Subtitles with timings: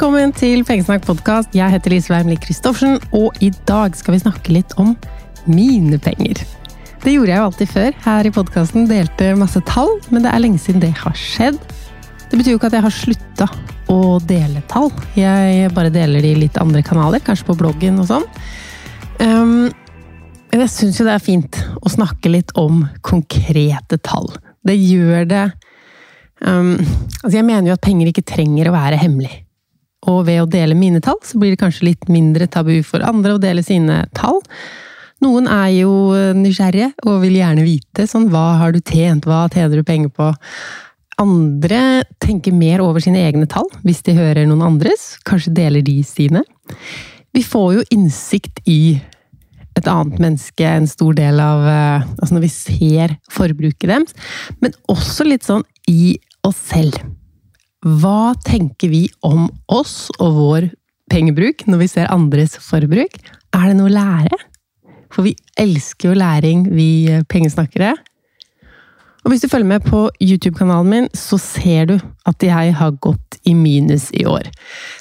[0.00, 1.50] Velkommen til Pengesnakk podkast.
[1.52, 4.94] Jeg heter Lise Wermli Christoffersen, og i dag skal vi snakke litt om
[5.44, 6.38] mine penger.
[7.02, 10.40] Det gjorde jeg jo alltid før her i podkasten, delte masse tall, men det er
[10.40, 11.58] lenge siden det har skjedd.
[12.30, 13.50] Det betyr jo ikke at jeg har slutta
[13.92, 14.88] å dele tall.
[15.20, 18.26] Jeg bare deler de i litt andre kanaler, kanskje på bloggen og sånn.
[19.20, 19.68] Um,
[20.56, 24.32] jeg syns jo det er fint å snakke litt om konkrete tall.
[24.64, 25.44] Det gjør det
[26.40, 26.72] um,
[27.20, 29.42] Altså, jeg mener jo at penger ikke trenger å være hemmelig.
[30.08, 33.34] Og ved å dele mine tall, så blir det kanskje litt mindre tabu for andre
[33.36, 34.40] å dele sine tall.
[35.20, 35.92] Noen er jo
[36.36, 40.30] nysgjerrige og vil gjerne vite sånn hva har du tjent, hva tjener du penger på?
[41.20, 45.98] Andre tenker mer over sine egne tall hvis de hører noen andres, kanskje deler de
[46.08, 46.40] sine.
[47.36, 48.96] Vi får jo innsikt i
[49.76, 54.16] et annet menneske en stor del av eh, Altså når vi ser forbruket deres,
[54.60, 56.96] men også litt sånn i oss selv.
[57.80, 60.64] Hva tenker vi om oss og vår
[61.08, 63.14] pengebruk når vi ser andres forbruk?
[63.56, 64.36] Er det noe å lære?
[65.10, 67.94] For vi elsker jo læring, vi pengesnakkere.
[69.24, 71.96] Og hvis du følger med på YouTube-kanalen min, så ser du
[72.28, 74.52] at jeg har gått i minus i år.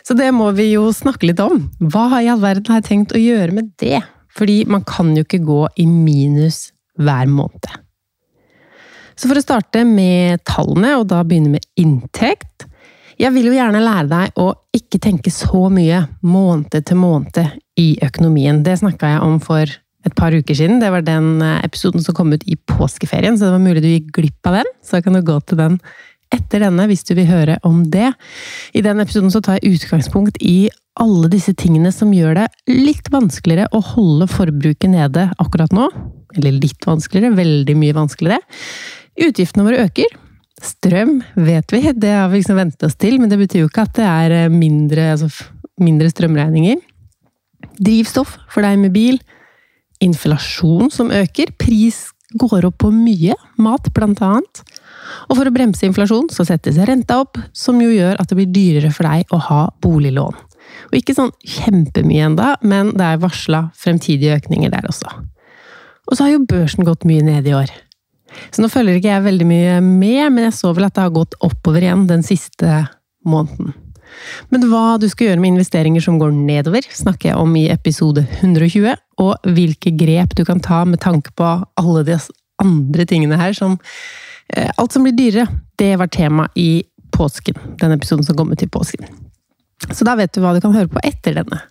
[0.08, 1.68] Så det må vi jo snakke litt om.
[1.84, 4.00] Hva i all verden har jeg tenkt å gjøre med det?
[4.40, 7.68] Fordi man kan jo ikke gå i minus hver måned.
[9.20, 12.69] Så for å starte med tallene, og da begynne med inntekt
[13.20, 17.40] Jeg vil jo gjerne lære deg å ikke tenke så mye måned til måned
[17.80, 18.62] i økonomien.
[18.64, 19.68] Det snakka jeg om for
[20.08, 20.80] et par uker siden.
[20.80, 24.14] Det var den episoden som kom ut i påskeferien, så det var mulig du gikk
[24.16, 24.70] glipp av den.
[24.88, 25.76] Så kan du gå til den
[26.32, 28.14] etter denne hvis du vil høre om det.
[28.72, 33.12] I den episoden så tar jeg utgangspunkt i alle disse tingene som gjør det litt
[33.12, 35.90] vanskeligere å holde forbruket nede akkurat nå.
[36.38, 38.40] Eller litt vanskeligere, veldig mye vanskeligere.
[39.28, 40.20] Utgiftene våre øker.
[40.60, 43.86] Strøm vet vi, det har vi liksom vent oss til, men det betyr jo ikke
[43.88, 45.30] at det er mindre, altså
[45.80, 46.82] mindre strømregninger.
[47.80, 49.20] Drivstoff for deg med bil.
[50.04, 51.54] Inflasjon som øker.
[51.60, 52.10] Pris
[52.40, 53.36] går opp på mye.
[53.60, 54.64] Mat, blant annet.
[55.30, 58.54] Og for å bremse inflasjon, så settes renta opp, som jo gjør at det blir
[58.54, 60.38] dyrere for deg å ha boliglån.
[60.90, 65.10] Og ikke sånn kjempemye enda, men det er varsla fremtidige økninger der også.
[66.10, 67.72] Og så har jo børsen gått mye ned i år.
[68.50, 71.16] Så nå følger ikke jeg veldig mye med, men jeg så vel at det har
[71.16, 72.84] gått oppover igjen den siste
[73.28, 73.74] måneden.
[74.50, 78.26] Men hva du skal gjøre med investeringer som går nedover, snakker jeg om i episode
[78.40, 82.18] 120, og hvilke grep du kan ta med tanke på alle de
[82.64, 83.78] andre tingene her som
[84.50, 85.46] Alt som blir dyrere,
[85.78, 86.82] det var tema i
[87.14, 87.54] påsken.
[87.78, 89.06] Den episoden som kom ut i påsken.
[89.94, 91.62] Så da vet du hva du kan høre på etter denne.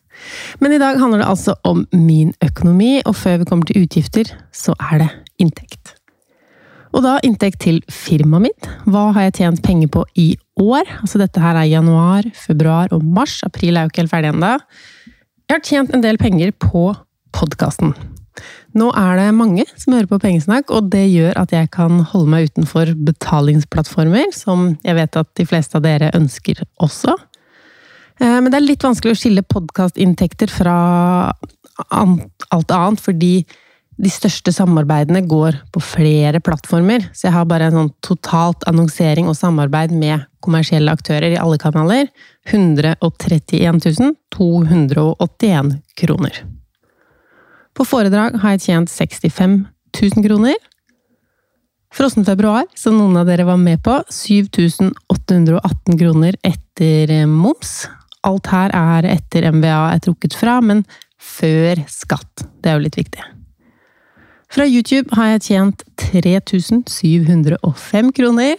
[0.62, 4.30] Men i dag handler det altså om min økonomi, og før vi kommer til utgifter,
[4.54, 5.08] så er det
[5.42, 5.97] inntekt.
[6.96, 8.68] Og da inntekt til firmaet mitt.
[8.88, 10.88] Hva har jeg tjent penger på i år?
[11.02, 13.40] Altså dette her er januar, februar og mars.
[13.46, 14.54] April er jo ikke helt ferdig ennå.
[15.48, 16.90] Jeg har tjent en del penger på
[17.36, 17.92] podkasten.
[18.78, 22.30] Nå er det mange som hører på Pengesnakk, og det gjør at jeg kan holde
[22.30, 27.16] meg utenfor betalingsplattformer, som jeg vet at de fleste av dere ønsker også.
[28.20, 30.76] Men det er litt vanskelig å skille podkastinntekter fra
[31.94, 33.32] alt annet, fordi
[33.98, 37.08] de største samarbeidene går på flere plattformer.
[37.10, 41.58] Så jeg har bare en sånn totalt annonsering og samarbeid med kommersielle aktører i alle
[41.58, 42.06] kanaler.
[42.46, 46.38] 131 281 kroner.
[47.74, 49.66] På foredrag har jeg tjent 65
[49.98, 50.56] 000 kroner.
[51.94, 57.88] Frossen februar, som noen av dere var med på, 7818 kroner etter moms.
[58.28, 60.84] Alt her er etter MVA er trukket fra, men
[61.18, 62.46] før skatt.
[62.62, 63.37] Det er jo litt viktig.
[64.48, 68.56] Fra YouTube har jeg tjent 3705 kroner.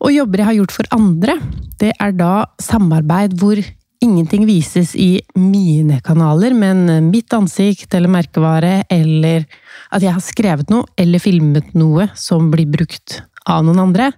[0.00, 1.36] Og jobber jeg har gjort for andre,
[1.78, 3.60] det er da samarbeid hvor
[4.00, 9.44] ingenting vises i mine kanaler, men mitt ansikt eller merkevare, eller
[9.92, 14.08] at jeg har skrevet noe eller filmet noe som blir brukt av noen andre,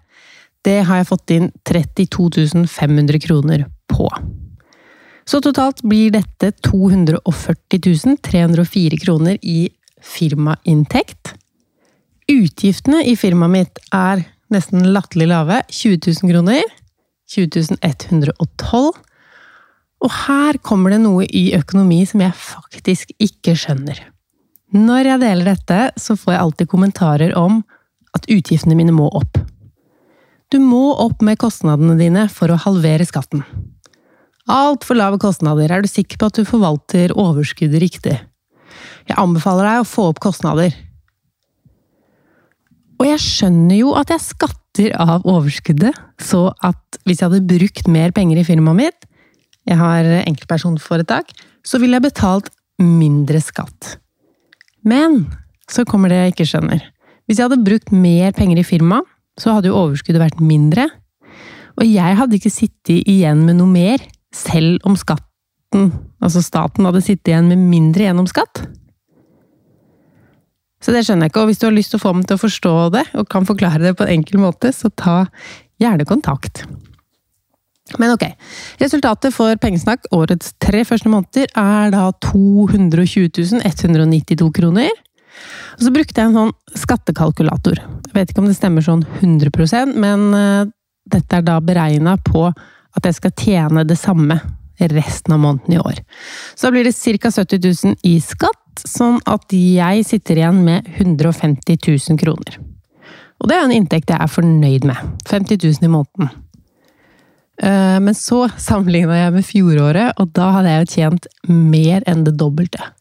[0.62, 4.06] det har jeg fått inn 32 500 kroner på.
[5.26, 9.67] Så totalt blir dette 240 304 kroner i
[10.02, 11.34] firmainntekt.
[12.31, 15.62] Utgiftene i firmaet mitt er nesten latterlig lave.
[15.70, 16.62] 20 000 kroner.
[17.32, 18.93] 20 112.
[20.02, 24.00] Og her kommer det noe i økonomi som jeg faktisk ikke skjønner.
[24.72, 27.60] Når jeg deler dette, så får jeg alltid kommentarer om
[28.16, 29.38] at utgiftene mine må opp.
[30.52, 33.44] Du må opp med kostnadene dine for å halvere skatten.
[34.50, 35.70] Altfor lave kostnader.
[35.70, 38.19] Er du sikker på at du forvalter overskuddet riktig?
[39.09, 40.75] Jeg anbefaler deg å få opp kostnader.
[43.03, 47.89] Og jeg skjønner jo at jeg skatter av overskuddet, så at hvis jeg hadde brukt
[47.91, 49.09] mer penger i firmaet mitt,
[49.67, 51.33] jeg har enkeltpersonforetak,
[51.67, 52.51] så ville jeg betalt
[52.83, 53.97] mindre skatt.
[54.87, 55.25] Men
[55.71, 56.87] så kommer det jeg ikke skjønner.
[57.27, 59.07] Hvis jeg hadde brukt mer penger i firmaet,
[59.41, 60.89] så hadde jo overskuddet vært mindre.
[61.81, 64.03] Og jeg hadde ikke sittet igjen med noe mer,
[64.35, 65.91] selv om skatten,
[66.23, 68.65] altså staten, hadde sittet igjen med mindre gjennom skatt.
[70.83, 72.39] Så det skjønner jeg ikke, og hvis du har lyst til å få dem til
[72.39, 75.19] å forstå det, og kan forklare det på en enkel måte, så ta
[75.83, 76.65] gjerne kontakt.
[78.01, 78.25] Men ok,
[78.81, 84.93] resultatet for Pengesnakk årets tre første måneder er da 220 192 kroner.
[85.77, 87.83] Og så brukte jeg en sånn skattekalkulator.
[87.83, 90.71] Jeg vet ikke om det stemmer sånn 100% men uh,
[91.11, 94.39] dette er da beregna på at jeg skal tjene det samme
[94.79, 96.03] resten av måneden i år.
[96.55, 97.31] Så da blir det ca.
[97.31, 102.59] 70 000 i skatt, sånn at jeg sitter igjen med 150 000 kroner.
[103.43, 104.99] Og det er en inntekt jeg er fornøyd med.
[105.29, 106.31] 50 000 i måneden.
[107.63, 112.25] Eh, men så sammenligna jeg med fjoråret, og da hadde jeg jo tjent mer enn
[112.27, 112.93] det dobbelte.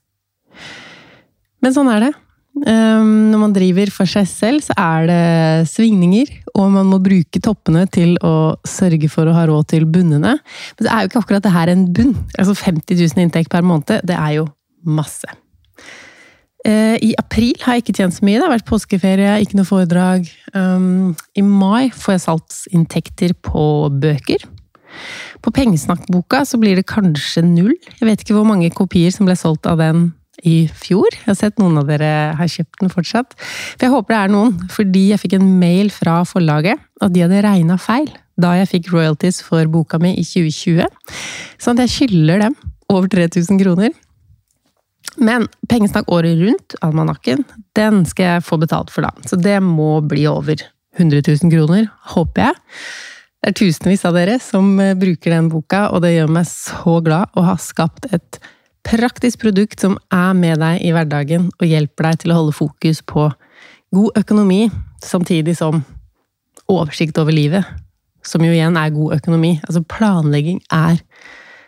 [1.62, 2.12] Men sånn er det.
[2.52, 7.40] Eh, når man driver for seg selv, så er det svingninger, og man må bruke
[7.44, 10.36] toppene til å sørge for å ha råd til bunnene.
[10.76, 12.14] Men det er jo ikke akkurat det her en bunn.
[12.36, 14.50] Altså 50 000 inntekt per måned, det er jo
[14.84, 15.30] masse.
[16.68, 18.38] Eh, I april har jeg ikke tjent så mye.
[18.38, 20.28] Det har vært påskeferie, ikke noe foredrag.
[20.54, 23.64] Um, I mai får jeg salgsinntekter på
[24.04, 24.44] bøker.
[25.42, 27.74] På Pengesnakkboka så blir det kanskje null.
[27.98, 30.12] Jeg vet ikke hvor mange kopier som ble solgt av den
[30.48, 31.10] i fjor.
[31.14, 33.36] Jeg har sett noen av dere har kjøpt den fortsatt.
[33.38, 37.26] For jeg håper det er noen, fordi jeg fikk en mail fra forlaget at de
[37.26, 38.10] hadde regna feil
[38.42, 40.88] da jeg fikk royalties for boka mi i 2020.
[41.62, 42.56] Sånn at jeg skylder dem
[42.90, 43.94] over 3000 kroner.
[45.22, 47.44] Men pengesnakk året rundt, almanakken,
[47.78, 49.12] den skal jeg få betalt for da.
[49.28, 50.64] Så det må bli over
[50.98, 52.60] 100 000 kroner, håper jeg.
[53.42, 57.00] Det er tusenvis av dere som eh, bruker den boka, og det gjør meg så
[57.04, 58.38] glad å ha skapt et
[58.88, 63.02] praktisk produkt som er med deg i hverdagen og hjelper deg til å holde fokus
[63.06, 63.30] på
[63.92, 64.70] god økonomi,
[65.04, 65.84] samtidig som
[66.72, 67.68] oversikt over livet,
[68.24, 69.58] som jo igjen er god økonomi.
[69.68, 71.02] Altså planlegging er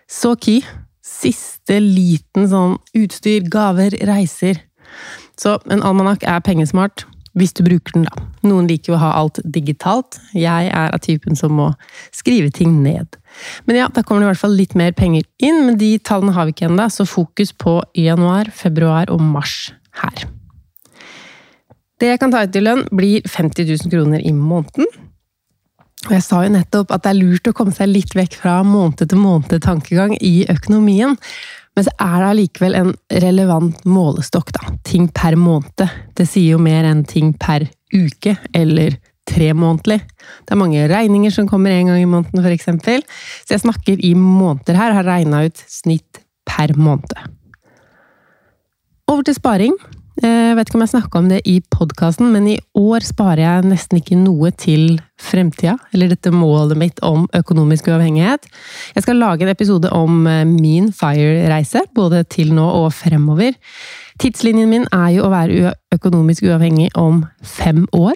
[0.10, 0.62] så key
[1.04, 4.62] siste liten sånn utstyr, gaver, reiser.
[5.40, 7.06] Så en almanakk er pengesmart.
[7.34, 8.26] Hvis du bruker den, da.
[8.46, 10.20] Noen liker jo å ha alt digitalt.
[10.38, 11.72] Jeg er av typen som må
[12.14, 13.18] skrive ting ned.
[13.68, 16.36] Men ja, da kommer det i hvert fall litt mer penger inn, men de tallene
[16.36, 20.28] har vi ikke ennå, så fokus på januar, februar og mars her.
[22.02, 24.88] Det jeg kan ta ut i lønn, blir 50 000 kroner i måneden.
[26.04, 28.58] Og jeg sa jo nettopp at det er lurt å komme seg litt vekk fra
[28.68, 31.16] måned-til-måned-tankegang i økonomien.
[31.74, 32.92] Men så er det allikevel en
[33.24, 34.74] relevant målestokk, da.
[34.86, 35.86] Ting per måned.
[36.14, 38.98] Det sier jo mer enn ting per uke, eller
[39.30, 40.02] tre månedlig.
[40.44, 42.70] Det er mange regninger som kommer en gang i måneden, f.eks.
[43.46, 47.18] Så jeg snakker i måneder her, har regna ut snitt per måned.
[49.08, 49.76] Over til sparing.
[50.22, 53.42] Jeg eh, vet ikke om jeg snakka om det i podkasten, men i år sparer
[53.42, 58.46] jeg nesten ikke noe til fremtida, eller dette målet mitt om økonomisk uavhengighet.
[58.94, 63.58] Jeg skal lage en episode om eh, min FIRE-reise, både til nå og fremover.
[64.22, 68.14] Tidslinjen min er jo å være økonomisk uavhengig om fem år.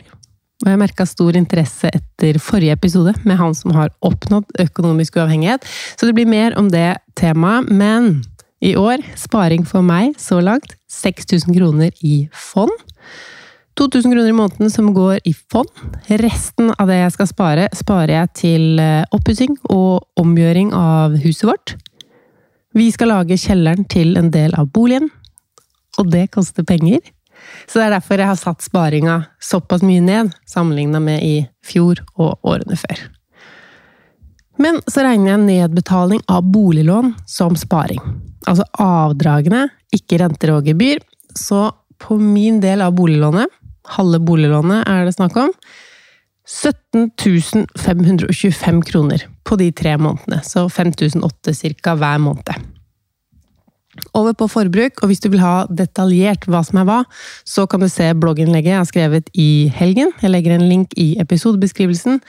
[0.65, 5.65] Og jeg merka stor interesse etter forrige episode med han som har oppnådd økonomisk uavhengighet,
[5.95, 7.69] så det blir mer om det temaet.
[7.69, 8.23] Men
[8.65, 12.73] i år, sparing for meg så langt, 6000 kroner i fond.
[13.77, 15.69] 2000 kroner i måneden som går i fond.
[16.09, 21.45] Resten av det jeg skal spare, sparer jeg til eh, oppussing og omgjøring av huset
[21.51, 21.75] vårt.
[22.73, 25.11] Vi skal lage kjelleren til en del av boligen,
[26.01, 27.05] og det koster penger.
[27.67, 31.35] Så det er derfor jeg har satt sparinga såpass mye ned, sammenligna med i
[31.67, 33.01] fjor og årene før.
[34.57, 37.99] Men så regner jeg nedbetaling av boliglån som sparing.
[38.47, 41.03] Altså avdragene, ikke renter og gebyr.
[41.37, 41.67] Så
[42.01, 43.51] på min del av boliglånet,
[43.97, 45.51] halve boliglånet er det snakk om,
[46.47, 47.11] 17
[47.75, 50.39] 525 kroner på de tre månedene.
[50.47, 51.95] Så 5008 ca.
[51.99, 52.76] hver måned.
[54.17, 56.97] Over på forbruk, og hvis du vil ha detaljert hva som er hva,
[57.47, 60.11] så kan du se blogginnlegget jeg har skrevet i helgen.
[60.21, 62.21] Jeg legger en link i episodebeskrivelsen.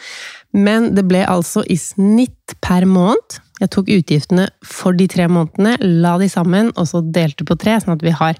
[0.56, 3.40] Men det ble altså i snitt per måned.
[3.58, 7.76] Jeg tok utgiftene for de tre månedene, la de sammen, og så delte på tre,
[7.82, 8.38] sånn at vi har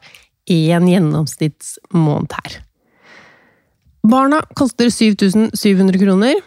[0.48, 2.60] én gjennomsnittsmåned her.
[4.08, 6.38] Barna koster 7700 kroner.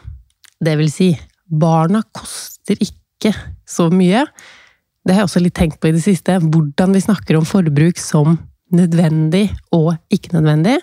[0.62, 1.12] Det vil si,
[1.46, 3.34] barna koster ikke
[3.70, 4.24] så mye.
[5.02, 7.98] Det har jeg også litt tenkt på i det siste, hvordan vi snakker om forbruk
[8.02, 8.38] som
[8.72, 10.78] nødvendig og ikke nødvendig.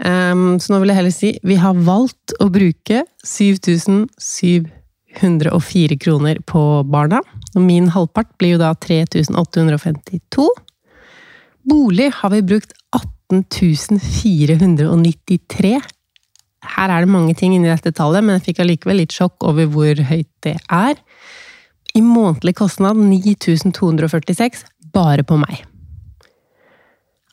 [0.00, 6.82] Um, så nå vil jeg heller si vi har valgt å bruke 7704 kroner på
[6.88, 7.20] barna.
[7.54, 10.48] Og min halvpart blir jo da 3852.
[11.68, 15.80] Bolig har vi brukt 18.493.
[16.70, 19.64] Her er det mange ting inni dette tallet, men jeg fikk allikevel litt sjokk over
[19.72, 20.94] hvor høyt det er.
[21.94, 25.64] I månedlig kostnad 9246 bare på meg.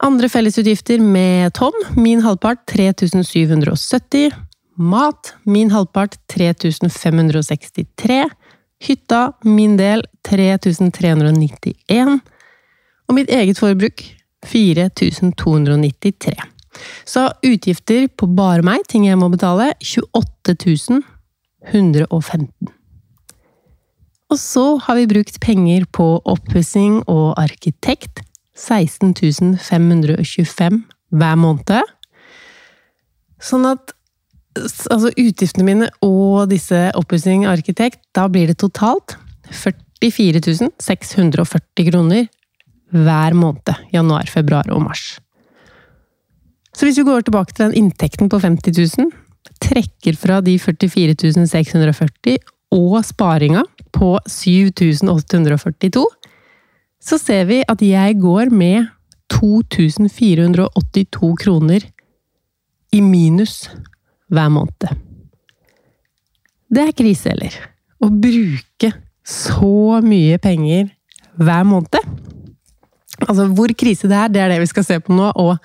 [0.03, 4.35] Andre fellesutgifter med Tom, min halvpart 3770.
[4.77, 8.27] Mat, min halvpart 3563.
[8.79, 12.19] Hytta, min del 3391.
[13.07, 14.03] Og mitt eget forbruk
[14.45, 16.35] 4293.
[17.05, 21.01] Så utgifter på bare meg, ting jeg må betale, 28
[21.73, 22.76] 115.
[24.27, 28.24] Og så har vi brukt penger på oppussing og arkitekt.
[28.57, 29.13] 16
[29.62, 30.81] 525
[31.13, 31.93] hver måned.
[33.38, 33.93] Sånn at
[34.57, 39.13] altså utgiftene mine og disse oppussing og arkitekt, da blir det totalt
[39.53, 40.41] 44
[40.81, 42.25] 640 kroner
[42.89, 43.74] hver måned.
[43.93, 45.19] Januar, februar og mars.
[46.74, 49.13] Så hvis vi går tilbake til den inntekten på 50 000,
[49.63, 52.38] trekker fra de 44 640
[52.75, 53.63] og sparinga
[53.94, 56.06] på 7842,
[57.08, 58.88] så ser vi at jeg går med
[59.32, 61.84] 2482 kroner
[62.96, 63.67] i minus
[64.32, 64.88] hver måned.
[66.67, 67.53] Det er krise, eller?
[68.03, 68.91] Å bruke
[69.27, 70.89] så mye penger
[71.38, 72.00] hver måned.
[73.27, 75.58] Altså, hvor krise det er, det er det vi skal se på nå, og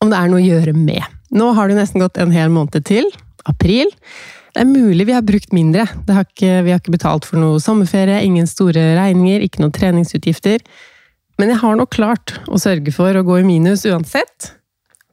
[0.00, 1.02] om det er noe å gjøre med.
[1.34, 3.06] Nå har det nesten gått en hel måned til.
[3.48, 3.90] April.
[4.50, 5.84] Det er mulig vi har brukt mindre.
[6.10, 10.64] Har ikke, vi har ikke betalt for noe sommerferie, ingen store regninger, ikke noen treningsutgifter.
[11.38, 14.50] Men jeg har nok klart å sørge for å gå i minus uansett,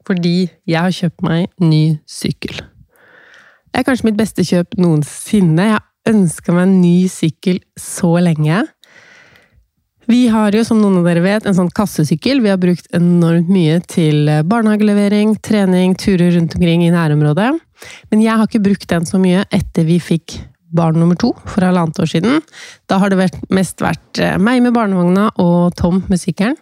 [0.08, 2.63] fordi jeg har kjøpt meg ny sykkel.
[3.70, 5.67] Det er kanskje mitt beste kjøp noensinne.
[5.70, 8.63] Jeg har ønska meg en ny sykkel så lenge.
[10.08, 12.39] Vi har jo, som noen av dere vet, en sånn kassesykkel.
[12.41, 17.51] Vi har brukt enormt mye til barnehagelevering, trening, turer rundt omkring i nærområdet.
[18.12, 20.39] Men jeg har ikke brukt den så mye etter vi fikk
[20.77, 22.41] barn nummer to for halvannet år siden.
[22.89, 26.57] Da har det mest vært eh, meg med barnevogna og Tom med sykkelen.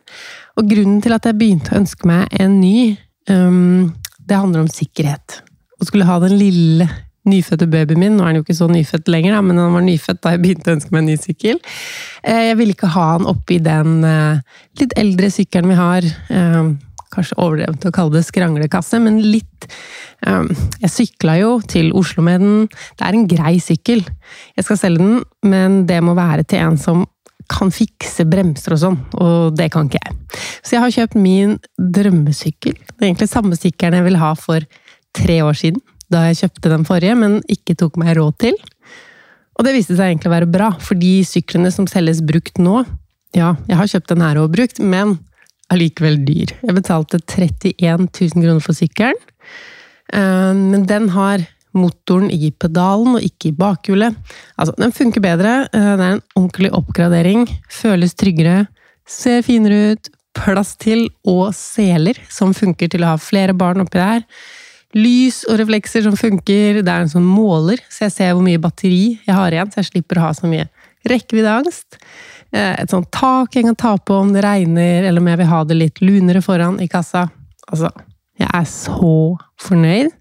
[0.60, 2.96] Og grunnen til at jeg begynte å ønske meg en ny,
[3.30, 3.90] um,
[4.24, 5.42] det handler om sikkerhet.
[5.82, 6.88] Å skulle ha den lille
[7.26, 9.84] nyfødte babyen min, nå er han jo ikke så nyfødt lenger, da, men han var
[9.84, 11.62] nyfødt da jeg begynte å ønske meg en ny sykkel.
[12.22, 16.12] Eh, jeg ville ikke ha han oppi den eh, litt eldre sykkelen vi har
[17.16, 19.68] kanskje overdrevet å kalle det skranglekasse, men litt
[20.28, 20.50] um,
[20.84, 22.70] Jeg sykla jo til Oslo med den.
[23.00, 24.04] Det er en grei sykkel.
[24.56, 27.06] Jeg skal selge den, men det må være til en som
[27.52, 30.16] kan fikse bremser og sånn, og det kan ikke jeg.
[30.66, 32.74] Så jeg har kjøpt min drømmesykkel.
[32.74, 34.66] Det er egentlig samme sykkelen jeg ville ha for
[35.16, 38.58] tre år siden, da jeg kjøpte den forrige, men ikke tok meg råd til.
[39.56, 42.84] Og det viste seg egentlig å være bra, for de syklene som selges brukt nå
[43.36, 45.18] Ja, jeg har kjøpt den her og brukt, men
[45.74, 46.54] allikevel dyr.
[46.62, 49.20] Jeg betalte 31 000 kroner for sykkelen.
[50.14, 51.46] Eh, men den har
[51.76, 54.18] motoren i pedalen og ikke i bakhjulet.
[54.56, 55.56] Altså, den funker bedre.
[55.72, 57.48] Eh, det er en ordentlig oppgradering.
[57.72, 58.66] Føles tryggere.
[59.08, 60.12] Ser finere ut.
[60.36, 64.26] Plass til og seler som funker til å ha flere barn oppi der.
[64.96, 66.82] Lys og reflekser som funker.
[66.84, 69.80] Det er en sånn måler, så jeg ser hvor mye batteri jeg har igjen, så
[69.82, 70.68] jeg slipper å ha så mye
[71.08, 72.00] rekkeviddeangst.
[72.54, 75.52] Eh, et sånt tak jeg kan ta på om det regner, eller om jeg vil
[75.52, 77.28] ha det litt lunere foran i kassa.
[77.72, 77.90] Altså,
[78.40, 79.16] jeg er så
[79.64, 80.14] fornøyd.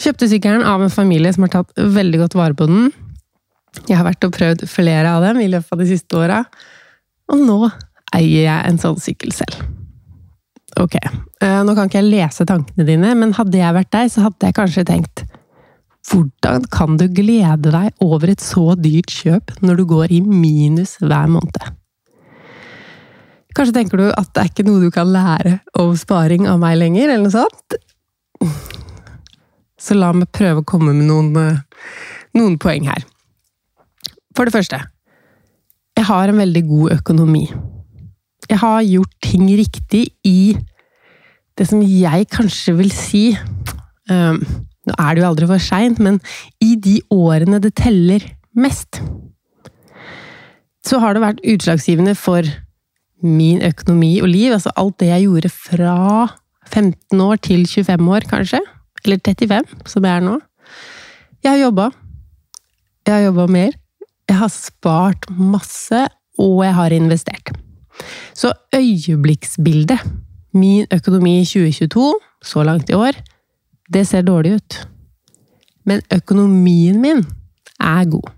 [0.00, 2.88] Kjøpte sykkelen av en familie som har tatt veldig godt vare på den.
[3.86, 6.40] Jeg har vært og prøvd flere av dem i løpet av de siste åra,
[7.30, 7.58] og nå
[8.16, 9.60] eier jeg en sånn sykkel selv.
[10.80, 14.24] Ok, eh, nå kan ikke jeg lese tankene dine, men hadde jeg vært deg, så
[14.26, 15.24] hadde jeg kanskje tenkt
[16.08, 20.96] hvordan kan du glede deg over et så dyrt kjøp når du går i minus
[21.02, 21.60] hver måned?
[23.56, 26.78] Kanskje tenker du at det er ikke noe du kan lære om sparing av meg
[26.78, 27.76] lenger, eller noe sånt?
[29.80, 31.60] Så la meg prøve å komme med noen, eh,
[32.38, 33.04] noen poeng her.
[34.36, 34.78] For det første,
[35.98, 37.44] jeg har en veldig god økonomi.
[38.48, 40.56] Jeg har gjort ting riktig i
[41.58, 43.24] det som jeg kanskje vil si
[44.08, 44.38] um,
[44.90, 46.18] nå er det jo aldri for seint, men
[46.62, 48.24] i de årene det teller
[48.58, 49.00] mest,
[50.86, 52.46] så har det vært utslagsgivende for
[53.22, 54.54] min økonomi og liv.
[54.56, 55.96] Altså alt det jeg gjorde fra
[56.70, 58.62] 15 år til 25 år, kanskje.
[59.04, 60.38] Eller 35, som jeg er nå.
[61.44, 61.90] Jeg har jobba.
[63.06, 63.76] Jeg har jobba mer.
[64.28, 66.06] Jeg har spart masse,
[66.40, 67.52] og jeg har investert.
[68.34, 70.00] Så øyeblikksbildet,
[70.54, 73.18] min økonomi i 2022, så langt i år,
[73.92, 74.78] det ser dårlig ut.
[75.84, 77.24] Men økonomien min
[77.80, 78.30] er god.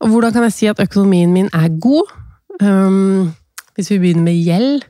[0.00, 2.08] Og hvordan kan jeg si at økonomien min er god?
[2.60, 3.32] Um,
[3.74, 4.82] hvis vi begynner med gjeld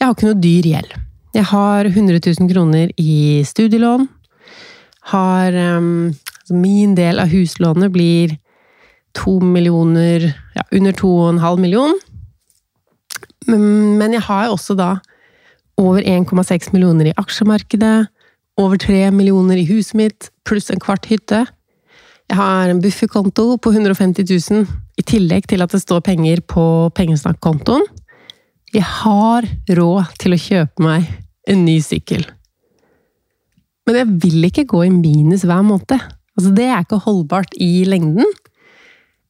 [0.00, 0.92] Jeg har ikke noe dyr gjeld.
[1.36, 4.08] Jeg har 100 000 kroner i studielån.
[5.12, 6.14] Har um,
[6.50, 8.36] Min del av huslånet blir
[9.16, 11.94] to millioner Ja, under to og en halv million.
[13.46, 14.96] Men jeg har også da
[15.78, 18.08] over 1,6 millioner i aksjemarkedet.
[18.56, 21.42] Over 3 millioner i huset mitt, pluss en kvart hytte.
[22.26, 24.64] Jeg har en bufferkonto på 150 000,
[24.96, 26.64] i tillegg til at det står penger på
[26.96, 27.84] pengesnakkontoen.
[28.74, 29.46] Jeg har
[29.76, 31.04] råd til å kjøpe meg
[31.46, 32.24] en ny sykkel.
[33.86, 36.00] Men jeg vil ikke gå i minus hver måned.
[36.36, 38.26] Altså, det er ikke holdbart i lengden.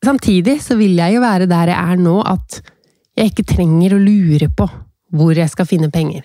[0.06, 2.62] Samtidig så vil jeg jo være der jeg er nå, at
[3.16, 4.68] jeg ikke trenger å lure på
[5.16, 6.24] hvor jeg skal finne penger.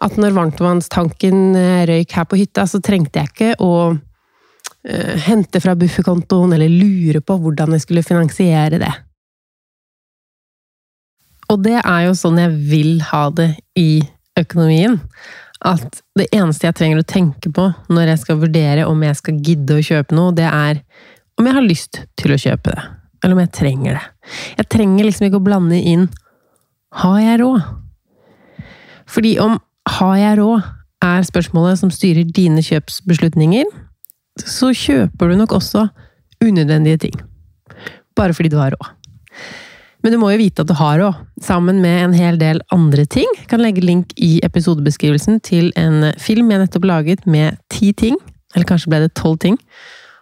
[0.00, 5.60] At når varmtvannstanken eh, røyk her på hytta, så trengte jeg ikke å uh, hente
[5.60, 8.92] fra bufferkontoen eller lure på hvordan jeg skulle finansiere det.
[11.50, 14.00] Og det er jo sånn jeg vil ha det i
[14.38, 15.00] økonomien.
[15.60, 19.40] At det eneste jeg trenger å tenke på når jeg skal vurdere om jeg skal
[19.44, 20.80] gidde å kjøpe noe, det er
[21.36, 22.86] om jeg har lyst til å kjøpe det.
[23.20, 24.04] Eller om jeg trenger det.
[24.56, 26.06] Jeg trenger liksom ikke å blande inn
[27.02, 27.66] Har jeg råd?
[29.10, 29.58] Fordi om
[29.98, 30.68] har jeg råd
[31.04, 33.68] er spørsmålet som styrer dine kjøpsbeslutninger,
[34.40, 35.86] så kjøper du nok også
[36.44, 37.16] unødvendige ting.
[38.16, 38.92] Bare fordi du har råd.
[40.00, 43.04] Men du må jo vite at du har råd, sammen med en hel del andre
[43.04, 43.28] ting.
[43.36, 48.16] Jeg kan legge link i episodebeskrivelsen til en film jeg nettopp laget med ti ting,
[48.54, 49.58] eller kanskje ble det tolv ting,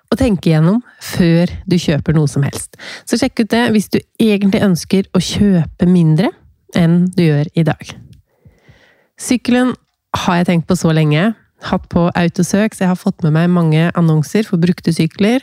[0.08, 2.78] å tenke gjennom før du kjøper noe som helst.
[3.06, 6.32] Så sjekk ut det hvis du egentlig ønsker å kjøpe mindre
[6.76, 8.07] enn du gjør i dag.
[9.18, 9.74] Sykkelen
[10.16, 11.32] har jeg tenkt på så lenge.
[11.68, 15.42] Hatt på autosøk, så jeg har fått med meg mange annonser for brukte sykler.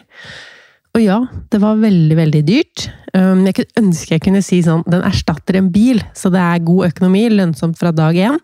[0.96, 1.18] Og ja,
[1.52, 2.86] det var veldig, veldig dyrt.
[3.12, 6.64] Um, jeg kunne ønske jeg kunne si sånn den erstatter en bil, så det er
[6.64, 8.40] god økonomi, lønnsomt fra dag én.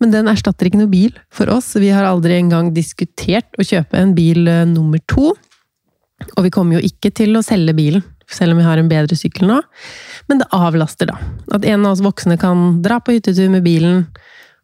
[0.00, 1.74] Men den erstatter ikke noe bil for oss.
[1.76, 5.34] Vi har aldri engang diskutert å kjøpe en bil uh, nummer to.
[6.32, 9.16] Og vi kommer jo ikke til å selge bilen, selv om vi har en bedre
[9.18, 9.60] sykkel nå.
[10.30, 11.20] Men det avlaster, da.
[11.52, 14.06] At en av oss voksne kan dra på hyttetur med bilen,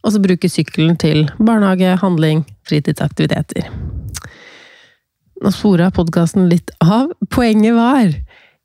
[0.02, 3.70] og så bruke sykkelen til barnehage, handling, fritidsaktiviteter.
[5.42, 7.10] Nå spora podkasten litt av.
[7.34, 8.10] Poenget var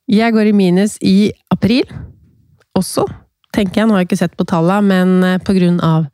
[0.07, 1.83] jeg går i minus i april.
[2.77, 3.03] Også,
[3.55, 3.87] tenker jeg.
[3.89, 6.05] Nå har jeg ikke sett på tallene, men eh, på grunn av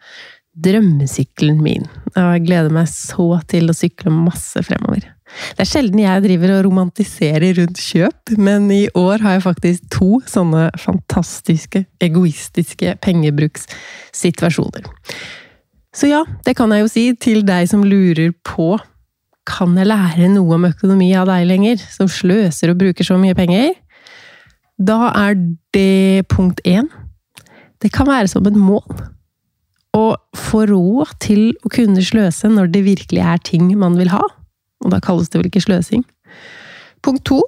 [0.66, 1.86] drømmesykkelen min.
[2.14, 5.06] Og jeg gleder meg så til å sykle masse fremover.
[5.54, 9.88] Det er sjelden jeg driver og romantiserer rundt kjøp, men i år har jeg faktisk
[9.93, 14.89] to sånne fantastiske, egoistiske pengebrukssituasjoner.
[15.93, 18.76] Så ja, det kan jeg jo si til deg som lurer på
[19.48, 23.36] kan jeg lære noe om økonomi av deg lenger, som sløser og bruker så mye
[23.36, 23.74] penger?
[24.80, 25.36] Da er
[25.76, 26.88] det punkt én.
[27.84, 28.86] Det kan være som et mål
[29.93, 30.06] å
[30.38, 34.24] få råd til å kunne sløse når det virkelig er ting man vil ha.
[34.84, 36.04] Og da kalles det vel ikke sløsing.
[37.04, 37.41] Punkt to.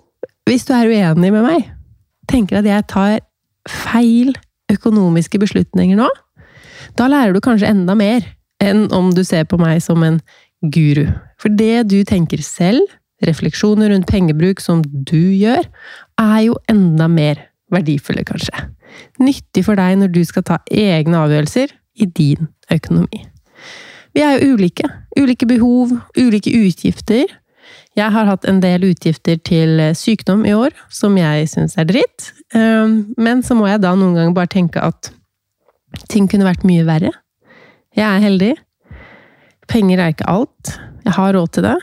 [0.45, 1.69] Hvis du er uenig med meg,
[2.29, 3.19] tenker at jeg tar
[3.69, 4.35] feil
[4.71, 6.07] økonomiske beslutninger nå,
[6.97, 8.25] da lærer du kanskje enda mer
[8.63, 10.19] enn om du ser på meg som en
[10.61, 11.07] guru.
[11.41, 12.85] For det du tenker selv,
[13.25, 15.65] refleksjoner rundt pengebruk som du gjør,
[16.21, 17.41] er jo enda mer
[17.73, 18.67] verdifulle, kanskje.
[19.19, 23.25] Nyttig for deg når du skal ta egne avgjørelser i din økonomi.
[24.15, 24.87] Vi er jo ulike.
[25.19, 27.27] Ulike behov, ulike utgifter.
[27.95, 32.31] Jeg har hatt en del utgifter til sykdom i år, som jeg syns er dritt.
[32.55, 35.11] Ehm, men så må jeg da noen ganger bare tenke at
[36.11, 37.11] ting kunne vært mye verre.
[37.95, 38.53] Jeg er heldig.
[39.71, 40.75] Penger er ikke alt.
[41.05, 41.75] Jeg har råd til det.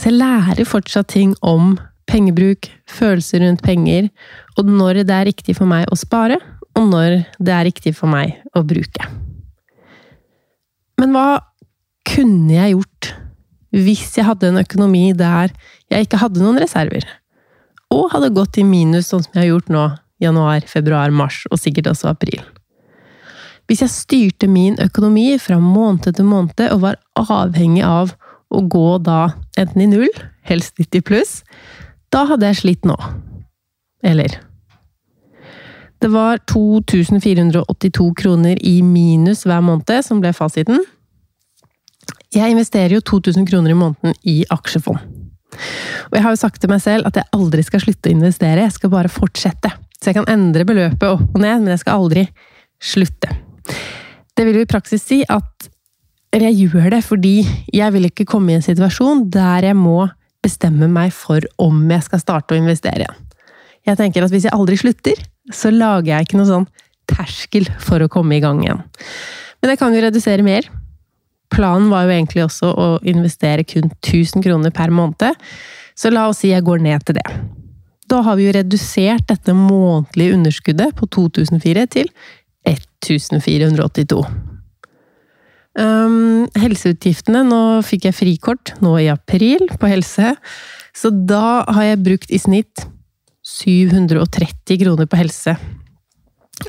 [0.00, 4.10] Så jeg lærer fortsatt ting om pengebruk, følelser rundt penger,
[4.56, 6.38] og når det er riktig for meg å spare,
[6.76, 9.25] og når det er riktig for meg å bruke.
[11.00, 11.28] Men hva
[12.06, 13.12] kunne jeg gjort
[13.76, 15.52] hvis jeg hadde en økonomi der
[15.92, 17.04] jeg ikke hadde noen reserver,
[17.92, 19.82] og hadde gått i minus sånn som jeg har gjort nå,
[20.22, 22.40] januar, februar, mars, og sikkert også april?
[23.66, 28.14] Hvis jeg styrte min økonomi fra måned til måned og var avhengig av
[28.48, 31.40] å gå da enten i null, helst 90 pluss,
[32.14, 32.96] da hadde jeg slitt nå.
[34.06, 34.38] Eller
[36.02, 40.82] det var 2482 kroner i minus hver måned som ble fasiten.
[42.34, 45.00] Jeg investerer jo 2000 kroner i måneden i aksjefond.
[46.10, 48.66] Og jeg har jo sagt til meg selv at jeg aldri skal slutte å investere,
[48.66, 49.72] jeg skal bare fortsette.
[49.96, 52.26] Så jeg kan endre beløpet opp og ned, men jeg skal aldri
[52.82, 53.32] slutte.
[54.36, 55.70] Det vil jo i praksis si at
[56.36, 57.38] jeg gjør det fordi
[57.72, 60.02] jeg vil ikke komme i en situasjon der jeg må
[60.44, 63.22] bestemme meg for om jeg skal starte å investere igjen.
[63.86, 65.22] Jeg tenker at hvis jeg aldri slutter,
[65.54, 66.68] så lager jeg ikke noe sånn
[67.10, 68.82] terskel for å komme i gang igjen.
[69.60, 70.66] Men jeg kan jo redusere mer.
[71.52, 75.38] Planen var jo egentlig også å investere kun 1000 kroner per måned,
[75.96, 77.28] så la oss si jeg går ned til det.
[78.10, 82.10] Da har vi jo redusert dette månedlige underskuddet på 2004 til
[82.66, 84.20] 1482.
[85.76, 90.32] Um, helseutgiftene Nå fikk jeg frikort nå i april på helse,
[90.96, 92.86] så da har jeg brukt i snitt
[93.46, 95.54] 730 kroner på helse.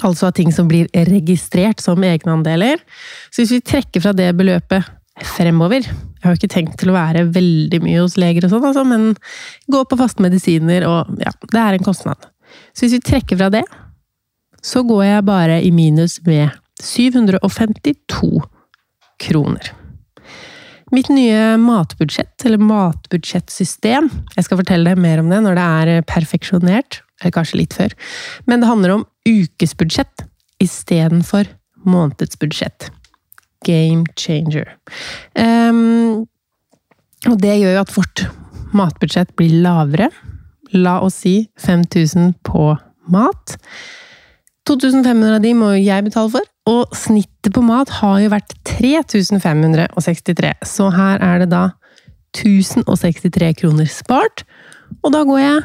[0.04, 2.82] Altså av ting som blir registrert som egenandeler.
[3.32, 4.94] Så hvis vi trekker fra det beløpet
[5.26, 8.66] fremover Jeg har jo ikke tenkt til å være veldig mye hos leger og sånn,
[8.70, 9.16] altså, men
[9.72, 12.30] gå på faste medisiner og Ja, det er en kostnad.
[12.74, 13.63] Så hvis vi trekker fra det,
[14.62, 18.30] så går jeg bare i minus med 752
[19.24, 19.72] kroner.
[20.95, 26.08] Mitt nye matbudsjett, eller matbudsjettsystem Jeg skal fortelle deg mer om det når det er
[26.08, 27.95] perfeksjonert, eller kanskje litt før.
[28.47, 30.23] Men det handler om ukesbudsjett
[30.63, 31.50] istedenfor
[31.88, 32.89] månedsbudsjett.
[33.65, 34.69] Game changer.
[35.36, 36.28] Um,
[37.28, 38.26] og det gjør jo at vårt
[38.78, 40.10] matbudsjett blir lavere.
[40.76, 42.69] La oss si 5000 på
[43.12, 43.58] mat.
[44.67, 50.54] 2500 av de må jeg betale for, og snittet på mat har jo vært 3563.
[50.66, 51.63] Så her er det da
[52.38, 54.44] 1063 kroner spart.
[55.04, 55.62] Og da går jeg,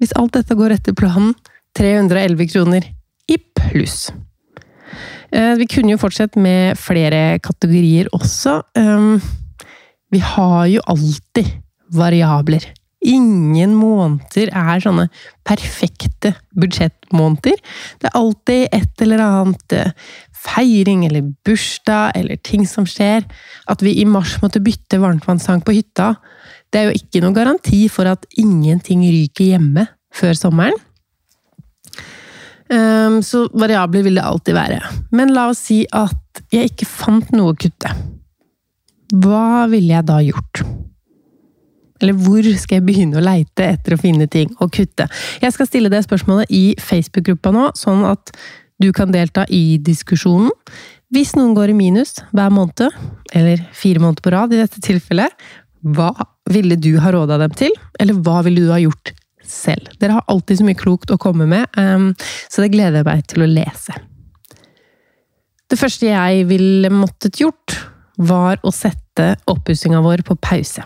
[0.00, 1.34] hvis alt dette går etter planen,
[1.78, 2.88] 311 kroner
[3.30, 4.08] i pluss.
[5.32, 8.62] Eh, vi kunne jo fortsette med flere kategorier også.
[8.78, 9.20] Ehm,
[10.10, 11.52] vi har jo alltid
[11.92, 12.64] variabler
[13.06, 15.04] Ingen måneder er sånne
[15.46, 17.58] perfekte budsjettmåneder.
[18.00, 19.92] Det er alltid et eller annet eh,
[20.46, 23.26] feiring eller bursdag eller ting som skjer.
[23.70, 26.14] At vi i mars måtte bytte varmtvannstank på hytta,
[26.72, 30.78] det er jo ikke noen garanti for at ingenting ryker hjemme før sommeren.
[32.66, 34.80] Um, så variabler vil det alltid være.
[35.14, 37.92] Men la oss si at jeg ikke fant noe å kutte.
[39.14, 40.64] Hva ville jeg da gjort?
[42.02, 45.06] Eller hvor skal jeg begynne å leite etter å finne ting å kutte?
[45.40, 48.34] Jeg skal stille det spørsmålet i Facebook-gruppa nå, sånn at
[48.82, 50.50] du kan delta i diskusjonen.
[51.12, 52.90] Hvis noen går i minus hver måned,
[53.36, 55.32] eller fire måneder på rad i dette tilfellet,
[55.86, 56.10] hva
[56.50, 59.12] ville du ha råda dem til, eller hva ville du ha gjort
[59.46, 59.92] selv?
[60.00, 62.12] Dere har alltid så mye klokt å komme med, ehm,
[62.50, 63.96] så det gleder jeg meg til å lese.
[65.66, 67.78] Det første jeg ville måttet gjort,
[68.16, 70.84] var å sette oppussinga vår på pause.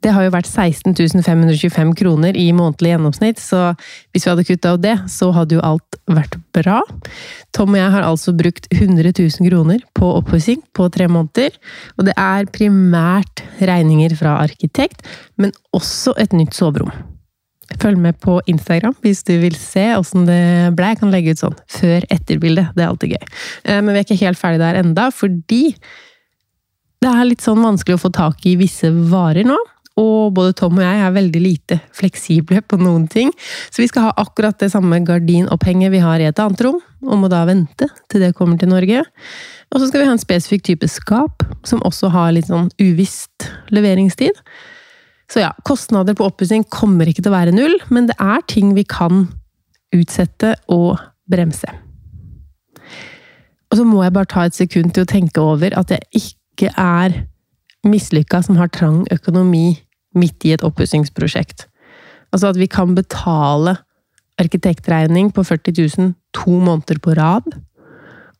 [0.00, 0.94] Det har jo vært 16
[1.26, 3.74] 525 kroner i månedlig gjennomsnitt, så
[4.12, 6.80] hvis vi hadde kutta av det, så hadde jo alt vært bra.
[7.56, 11.56] Tom og jeg har altså brukt 100 000 kroner på oppussing på tre måneder.
[11.98, 15.04] Og det er primært regninger fra arkitekt,
[15.36, 16.92] men også et nytt soverom.
[17.78, 20.42] Følg med på Instagram hvis du vil se åssen det
[20.76, 20.90] ble.
[20.90, 22.70] Jeg kan legge ut sånn før-etter-bilde.
[22.74, 23.26] Det er alltid gøy.
[23.64, 25.62] Eh, men vi er ikke helt ferdig der enda, fordi
[27.00, 29.56] det er litt sånn vanskelig å få tak i visse varer nå.
[30.00, 33.32] Og både Tom og jeg er veldig lite fleksible på noen ting.
[33.68, 37.20] Så vi skal ha akkurat det samme gardinopphenget vi har i et annet rom, og
[37.20, 39.04] må da vente til det kommer til Norge.
[39.70, 43.50] Og så skal vi ha en spesifikk type skap, som også har litt sånn uvisst
[43.74, 44.40] leveringstid.
[45.30, 48.74] Så ja, kostnader på oppussing kommer ikke til å være null, men det er ting
[48.74, 49.28] vi kan
[49.94, 50.98] utsette og
[51.30, 51.70] bremse.
[53.70, 56.72] Og så må jeg bare ta et sekund til å tenke over at jeg ikke
[56.74, 57.14] er
[57.86, 59.78] mislykka som har trang økonomi
[60.16, 61.66] midt i et oppussingsprosjekt.
[62.30, 63.76] Altså at vi kan betale
[64.40, 67.46] arkitektregning på 40 000 to måneder på rad.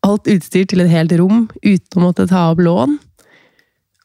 [0.07, 2.99] Alt utstyr til et helt rom uten å måtte ta opp lån.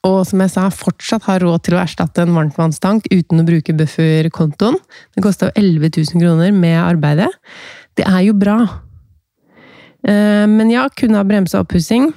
[0.05, 3.73] Og som jeg sa, fortsatt har råd til å erstatte en varmtvannstank uten å bruke
[3.77, 4.77] bufferkontoen.
[5.15, 7.31] Det kosta jo 11 000 kroner med arbeidet.
[7.97, 8.59] Det er jo bra.
[10.05, 12.11] Eh, men ja, kunne ha bremsa oppussing.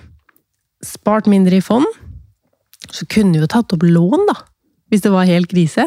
[0.84, 1.86] Spart mindre i fond
[2.92, 4.36] så kunne vi jo tatt opp lån, da.
[4.88, 5.84] Hvis det var helt krise.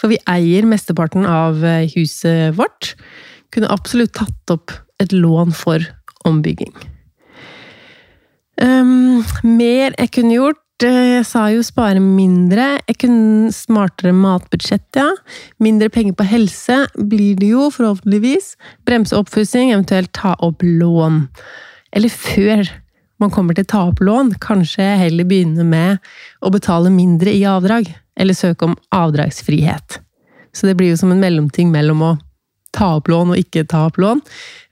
[0.00, 2.94] For vi eier mesteparten av eh, huset vårt.
[3.54, 5.84] Kunne absolutt tatt opp et lån for
[6.28, 6.72] ombygging.
[8.62, 12.76] Um, mer jeg kunne gjort eh, Jeg sa jo spare mindre.
[12.90, 15.08] Jeg kunne smartere matbudsjett, ja.
[15.62, 18.54] Mindre penger på helse blir det jo, forhåpentligvis.
[18.86, 21.26] Bremse oppfussing, eventuelt ta opp lån.
[21.92, 22.66] Eller før
[23.22, 26.02] man kommer til å ta opp lån, kanskje heller begynne med
[26.42, 30.00] å betale mindre i avdrag, eller søke om avdragsfrihet.
[30.52, 32.12] Så det blir jo som en mellomting mellom å
[32.72, 34.20] ta opp lån og ikke ta opp lån,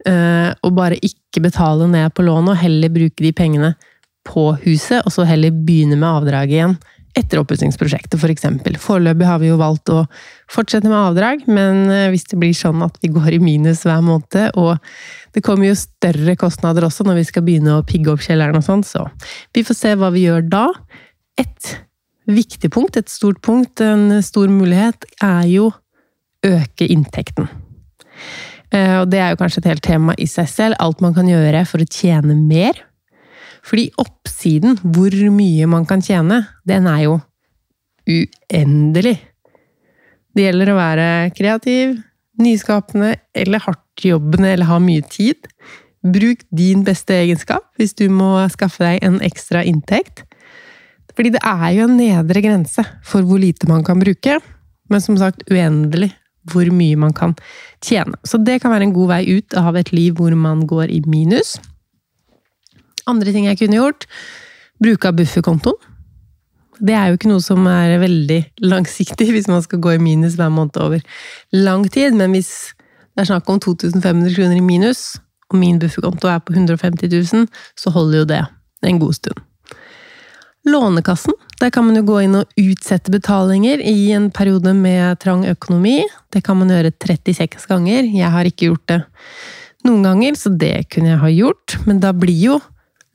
[0.09, 3.75] eh, og bare ikke betale ned på lånet, og heller bruke de pengene
[4.29, 6.79] på huset, og så heller begynne med avdraget igjen
[7.19, 8.47] etter oppussingsprosjektet, f.eks.
[8.47, 10.05] For Foreløpig har vi jo valgt å
[10.51, 14.03] fortsette med avdrag, men eh, hvis det blir sånn at vi går i minus hver
[14.07, 14.79] måned, og
[15.35, 18.67] det kommer jo større kostnader også når vi skal begynne å pigge opp kjelleren og
[18.67, 19.07] sånn, så
[19.57, 20.67] vi får se hva vi gjør da.
[21.41, 21.73] Et
[22.31, 25.71] viktig punkt, et stort punkt, en stor mulighet, er jo
[26.47, 27.51] øke inntekten.
[28.71, 31.29] Eh, og det er jo kanskje et helt tema i seg selv, alt man kan
[31.29, 32.85] gjøre for å tjene mer
[33.67, 37.19] fordi oppsiden, hvor mye man kan tjene, den er jo
[38.09, 39.19] uendelig.
[40.35, 41.99] Det gjelder å være kreativ,
[42.41, 45.49] nyskapende eller hardtjobbende eller ha mye tid.
[46.01, 50.25] Bruk din beste egenskap hvis du må skaffe deg en ekstra inntekt.
[51.17, 54.39] Fordi det er jo en nedre grense for hvor lite man kan bruke,
[54.91, 56.13] men som sagt uendelig
[56.51, 57.35] hvor mye man kan
[57.85, 58.17] tjene.
[58.25, 61.03] Så det kan være en god vei ut av et liv hvor man går i
[61.11, 61.59] minus.
[63.11, 64.07] Andre ting jeg kunne gjort
[64.81, 65.89] bruke av bufferkontoen.
[66.81, 70.39] Det er jo ikke noe som er veldig langsiktig hvis man skal gå i minus
[70.41, 71.03] hver måned over
[71.53, 72.73] lang tid, men hvis
[73.13, 75.19] det er snakk om 2500 kroner i minus,
[75.51, 77.47] og min bufferkonto er på 150 000,
[77.77, 78.41] så holder jo det
[78.89, 79.43] en god stund.
[80.65, 81.37] Lånekassen.
[81.61, 85.99] Der kan man jo gå inn og utsette betalinger i en periode med trang økonomi.
[86.33, 88.09] Det kan man gjøre 36 ganger.
[88.09, 89.01] Jeg har ikke gjort det
[89.89, 91.77] noen ganger, så det kunne jeg ha gjort.
[91.89, 92.61] Men da blir jo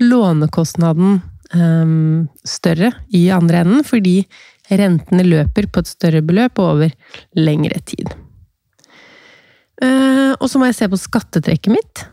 [0.01, 1.19] lånekostnaden
[1.53, 4.23] um, større i andre enden, fordi
[4.71, 6.91] rentene løper på et større beløp over
[7.37, 8.09] lengre tid.
[9.83, 12.05] Uh, og så må jeg se på skattetrekket mitt.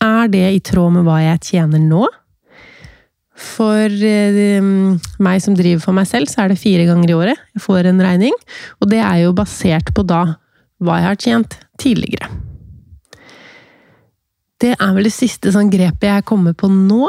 [0.00, 2.04] Er det i tråd med hva jeg tjener nå?
[3.40, 7.48] For uh, meg som driver for meg selv, så er det fire ganger i året
[7.56, 8.36] jeg får en regning.
[8.80, 10.26] Og det er jo basert på da
[10.80, 12.39] hva jeg har tjent tidligere.
[14.60, 17.08] Det er vel det siste sånn grepet jeg kommer på nå.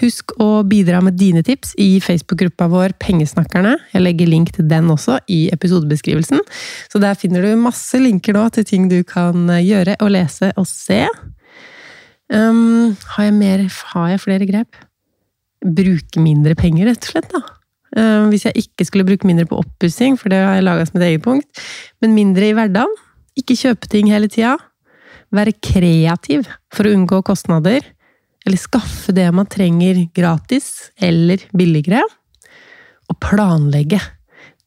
[0.00, 3.74] Husk å bidra med dine tips i Facebook-gruppa vår Pengesnakkerne.
[3.92, 6.40] Jeg legger link til den også i episodebeskrivelsen.
[6.92, 10.68] Så der finner du masse linker nå til ting du kan gjøre og lese og
[10.68, 11.04] se.
[12.32, 14.80] Um, har, jeg mer, har jeg flere grep?
[15.62, 17.42] Bruke mindre penger, rett og slett, da.
[17.92, 21.00] Um, hvis jeg ikke skulle bruke mindre på oppussing, for det har jeg laga som
[21.00, 21.64] et eget punkt,
[22.00, 23.00] men mindre i hverdagen.
[23.36, 24.56] Ikke kjøpe ting hele tida.
[25.32, 27.84] Være kreativ for å unngå kostnader.
[28.42, 32.02] Eller skaffe det man trenger gratis eller billigere.
[33.08, 34.00] Og planlegge.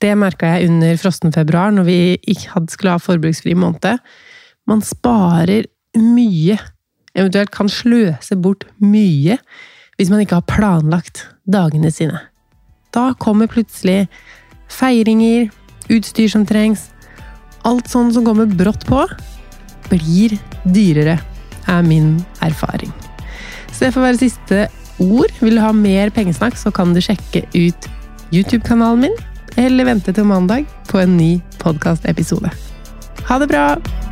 [0.01, 1.99] Det merka jeg under frosten februar, når vi
[2.36, 4.01] ikke skulle ha forbruksfri måned.
[4.67, 6.58] Man sparer mye.
[7.15, 9.39] Eventuelt kan sløse bort mye
[9.95, 12.19] hvis man ikke har planlagt dagene sine.
[12.91, 14.10] Da kommer plutselig
[14.71, 15.47] feiringer,
[15.91, 16.89] utstyr som trengs,
[17.63, 19.06] alt sånn som kommer brått på,
[19.91, 21.19] blir dyrere,
[21.67, 22.93] er min erfaring.
[23.71, 24.65] Så det får være siste
[25.04, 25.34] ord.
[25.41, 27.89] Vil du ha mer pengesnakk, så kan du sjekke ut
[28.34, 29.19] YouTube-kanalen min,
[29.60, 32.52] eller vente til mandag på en ny podkastepisode.
[33.30, 34.04] Ha det bra!